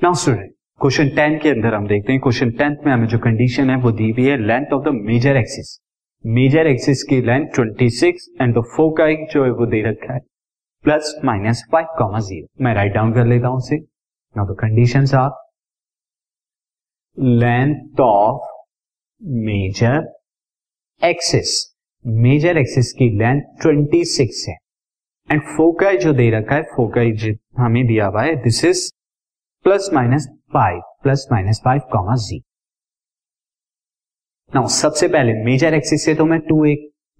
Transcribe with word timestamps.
Now 0.00 0.14
student 0.14 0.50
question 0.80 1.08
ten 1.14 1.36
के 1.38 1.48
अंदर 1.48 1.74
हम 1.74 1.86
देखते 1.86 2.12
हैं। 2.12 2.20
क्वेश्चन 2.22 2.50
टेंथ 2.50 2.84
में 2.86 2.92
हमें 2.92 3.06
जो 3.08 3.18
कंडीशन 3.18 3.70
है, 3.70 3.76
वो 3.76 3.90
दी 3.90 4.10
हुई 4.10 4.24
है 4.24 4.36
length 4.38 4.72
of 4.72 4.82
the 4.84 4.88
major 4.96 5.36
axis 5.36 5.70
major 6.24 6.66
axis 6.66 7.02
की 7.02 7.20
लेंथ 7.22 7.46
26 7.54 8.28
एंड 8.40 8.54
द 8.54 8.62
फोकाई 8.76 9.16
जो 9.32 9.44
है 9.44 9.50
वो 9.50 9.66
दे 9.66 9.80
रखा 9.82 10.12
है। 10.14 10.20
Plus 10.84 11.14
minus 11.24 11.62
five 11.72 11.86
comma 11.98 12.18
zero 12.18 12.64
मैं 12.64 12.74
राइट 12.74 12.92
डाउन 12.94 13.12
कर 13.14 13.26
लेता 13.26 13.48
हूँ 13.48 13.56
उसे। 13.56 13.76
Now 13.76 14.46
the 14.46 14.56
condition 14.60 15.06
are 15.16 15.30
length 17.40 18.00
of 18.00 18.46
major 19.46 20.06
axis 21.02 21.56
major 22.04 22.58
axis 22.58 22.92
की 22.92 23.08
लेंथ 23.18 23.42
26 23.64 24.44
है। 24.48 24.56
एंड 25.28 25.42
फोकाई 25.48 25.98
जो 25.98 26.12
दे 26.12 26.30
रखा 26.30 26.54
है 26.54 26.62
फोकाई 26.76 27.34
हमें 27.58 27.86
दिया 27.86 28.06
हुआ 28.06 28.22
है 28.22 28.36
this 28.44 28.64
is 28.64 28.88
plus 29.68 29.90
minus 29.94 30.26
five 30.54 30.80
plus 31.02 31.26
minus 31.32 31.60
five 31.64 31.80
comma 31.92 32.14
ji 32.16 32.42
now 34.54 34.66
सबसे 34.66 35.08
पहले 35.08 35.32
मेजर 35.44 35.74
एक्सिस 35.74 36.04
से 36.04 36.14
तो 36.14 36.24
मैं 36.24 36.38
two 36.40 36.64
A 36.64 36.74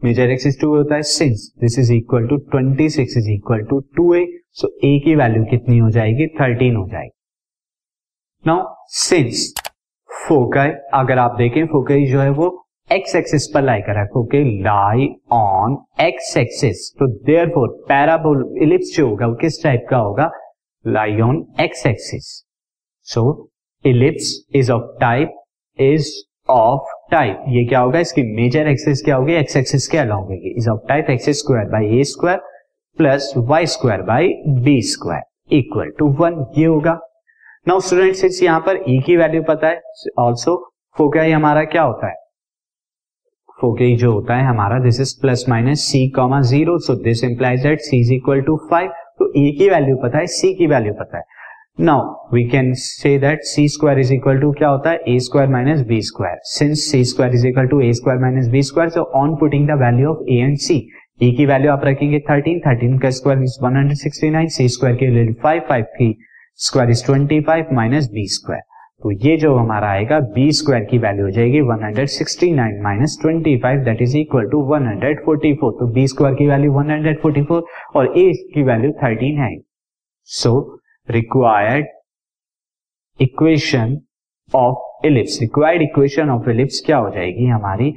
major 0.05 0.31
axis 0.31 0.61
two 0.61 0.77
होता 0.77 0.95
है 0.95 1.03
since 1.03 1.53
this 1.61 1.79
is 1.79 1.93
equal 1.93 2.27
to 2.29 2.37
twenty 2.37 2.89
six 2.91 3.17
is 3.17 3.31
equal 3.31 3.65
to 3.65 3.81
two 3.97 4.15
A 4.15 4.25
so 4.53 4.69
A 4.85 4.99
की 5.05 5.15
value 5.15 5.45
कितनी 5.45 5.79
हो 5.79 5.91
जाएगी? 5.91 6.27
थर्टीन 6.27 6.77
हो 6.77 6.89
जाएगी। 6.89 7.11
नाउ 8.47 8.75
सिंस 8.87 9.55
फोकई 10.29 10.69
अगर 10.95 11.19
आप 11.19 11.37
देखें 11.39 11.67
फोकई 11.67 12.07
जो 12.07 12.21
है 12.21 12.31
वो 12.31 12.51
एक्स 12.93 13.17
एक्सिस 13.17 13.51
पर 13.55 13.63
लाई 13.63 13.81
करा 13.81 14.05
foci 14.05 14.45
lie 14.63 15.15
on 15.33 15.79
X 16.01 16.37
axis 16.37 16.93
तो 16.99 17.07
देयर 17.25 17.49
फोर 17.49 17.69
पैराबोल 17.89 18.59
इलिप्स 18.63 18.97
जो 18.97 19.09
होगा 19.09 19.27
वो 19.27 19.35
किस 19.35 19.63
टाइप 19.65 19.87
का 19.91 19.97
होगा? 19.97 20.31
Lie 20.85 21.21
on 21.21 21.47
x 21.59 21.85
axis 21.87 22.45
so, 23.07 23.49
ellipse 23.85 24.43
is 24.53 24.69
of 24.69 24.83
type, 25.01 25.31
is 25.79 26.09
of 26.49 26.81
type 27.11 27.45
ये 27.49 27.65
क्या 27.65 27.81
होगा? 27.81 27.99
इसकी 27.99 28.23
मेजर 28.37 28.69
एक्सिस 28.69 29.03
क्या 29.05 29.17
होगी? 29.17 29.33
एक्स 29.35 29.57
एक्सिस 29.57 29.89
क्या 29.89 30.03
अलॉन्ग 30.03 30.25
होगी। 30.25 30.53
Is 30.59 30.69
of 30.71 30.81
type 30.89 31.07
X 31.11 31.29
square 31.39 31.69
by 31.69 31.99
A 31.99 32.03
square 32.05 32.39
plus 32.99 33.33
Y 33.37 33.67
square 33.67 34.03
by 34.03 34.29
B 34.65 34.81
square 34.83 35.57
equal 35.57 35.91
to 35.99 36.09
one 36.21 36.45
ये 36.59 36.65
होगा। 36.65 36.99
नाउ 37.69 37.81
स्टूडेंट 37.81 38.43
यहाँ 38.43 38.61
पर 38.61 38.85
ई 38.89 38.99
e 38.99 39.05
की 39.05 39.17
वैल्यू 39.17 39.43
पता 39.49 39.69
है। 39.69 39.81
ऑल्सो 40.19 40.57
फोकाई 40.97 41.31
हमारा 41.31 41.65
क्या 41.65 41.83
होता 41.83 42.09
है? 42.09 42.15
फोकाई 43.61 43.97
जो 43.97 44.13
होता 44.13 44.37
है 44.37 44.47
हमारा 44.47 44.79
this 44.83 45.01
is 45.01 45.21
plus 45.21 45.45
minus 45.49 45.81
C 45.81 46.09
comma 46.17 46.41
zero 46.51 46.79
so 46.79 46.95
this 47.05 47.25
implies 47.25 47.63
that 47.63 47.81
C 47.81 48.01
is 48.01 48.13
equal 48.15 48.41
to 48.41 48.57
five 48.71 48.91
तो 49.19 49.33
ए 49.37 49.51
की 49.59 49.69
वैल्यू 49.71 49.97
पता 50.03 50.19
है 50.19 50.27
सी 50.27 50.53
की 50.55 50.67
वैल्यू 50.67 50.93
पता 50.95 51.17
है। 51.19 51.23
Now 51.81 52.35
we 52.35 52.45
can 52.51 52.73
say 52.77 53.19
that 53.19 53.41
C 53.45 53.67
square 53.69 53.99
is 53.99 54.13
equal 54.15 54.39
to 54.41 54.53
क्या 54.53 54.69
होता 54.69 54.91
है? 54.91 55.03
A 55.09 55.19
square 55.21 55.49
minus 55.49 55.87
B 55.89 56.01
square 56.03 56.39
since 56.53 56.85
C 56.91 57.05
square 57.05 57.35
is 57.35 57.47
equal 57.49 57.67
to 57.67 57.81
A 57.81 57.93
square 57.93 58.21
minus 58.21 58.49
B 58.53 58.63
square 58.63 58.91
so 58.91 59.03
on 59.17 59.35
putting 59.41 59.69
the 59.69 59.79
value 59.83 60.11
of 60.11 60.25
A 60.31 60.39
and 60.39 60.57
C 60.59 60.79
A 61.23 61.31
की 61.37 61.47
value 61.47 61.73
आप 61.73 61.85
रखेंगे 61.85 62.21
thirteen 62.31 62.59
thirteen 62.67 62.99
का 62.99 63.11
square 63.11 63.43
is 63.43 63.59
one 63.63 63.77
hundred 63.77 63.99
sixty 63.99 64.31
nine 64.31 64.49
C 64.57 64.69
square 64.69 64.97
की 64.97 65.07
value 65.09 65.35
five 65.43 65.63
five 65.69 65.85
की 65.99 66.17
square 66.59 66.91
is 66.91 67.05
twenty 67.07 67.41
five 67.41 67.75
minus 67.75 68.11
B 68.13 68.27
square 68.35 68.63
तो 69.03 69.11
ये 69.25 69.37
जो 69.37 69.55
हमारा 69.57 69.89
आएगा 69.89 70.19
बी 70.35 70.51
स्क्वायर 70.53 70.85
की 70.85 70.99
वैल्यू 70.99 71.25
हो 71.25 71.31
जाएगी 71.31 71.61
169 71.61 72.81
minus 72.85 73.17
twenty 73.23 73.57
five 73.61 73.85
that 73.85 74.03
is 74.03 74.17
equal 74.19 74.49
to 74.51 74.63
144 74.69 75.79
तो 75.81 75.87
बी 75.95 76.07
स्क्वायर 76.09 76.35
की 76.35 76.47
वैल्यू 76.47 76.73
144 76.73 77.63
और 77.97 78.19
ए 78.19 78.33
की 78.55 78.63
वैल्यू 78.63 78.91
13 79.05 79.39
है। 79.43 79.51
So 80.29 80.55
required 81.09 81.87
equation 83.21 83.97
of 84.53 85.07
ellipse 85.07 85.39
required 85.43 85.83
equation 85.83 86.31
of 86.31 86.51
ellipse 86.51 86.83
क्या 86.87 86.97
हो 86.97 87.11
जाएगी 87.11 87.47
हमारी? 87.47 87.95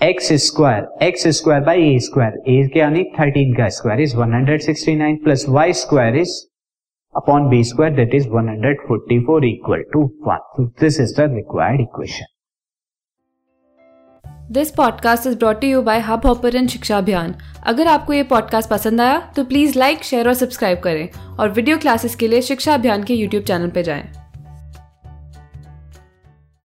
X 0.00 0.32
square 0.46 0.88
X 1.04 1.28
square 1.38 1.64
by 1.64 1.94
A 1.94 1.98
square 2.00 2.42
A 2.48 2.62
के 2.74 2.80
यानी 2.80 3.04
थर्टीन 3.18 3.54
का 3.54 3.68
square 3.76 4.00
is 4.00 4.16
169 4.16 5.24
plus 5.24 5.44
Y 5.48 5.72
square 5.78 6.16
is 6.16 6.34
upon 7.14 7.50
b 7.50 7.62
square, 7.62 7.90
that 7.90 8.14
is 8.14 8.26
144 8.26 9.44
equal 9.44 9.82
to 9.92 10.00
1. 10.20 10.38
So, 10.56 10.72
this 10.80 10.98
is 10.98 11.14
the 11.14 11.28
required 11.28 11.80
equation. 11.80 12.26
This 14.52 14.70
podcast 14.70 15.26
is 15.26 15.36
brought 15.38 15.64
you 15.64 15.82
by 15.82 15.98
Hubhopper 16.26 16.56
and 16.56 16.68
Shiksha 16.68 16.98
Abhiyan 16.98 17.34
अगर 17.62 17.86
आपको 17.86 18.12
ये 18.12 18.22
podcast 18.22 18.70
पसंद 18.70 19.00
आया 19.00 19.18
तो 19.36 19.44
please 19.44 19.78
like 19.78 20.04
share 20.04 20.28
और 20.28 20.34
subscribe 20.34 20.78
करें 20.78 21.36
और 21.40 21.50
video 21.50 21.78
classes 21.78 22.14
के 22.14 22.28
लिए 22.28 22.42
शिक्षा 22.42 22.74
अभियान 22.74 23.04
के 23.04 23.14
यूट्यूब 23.14 23.44
चैनल 23.44 23.70
पर 23.70 23.82
जाएँ। 23.82 24.27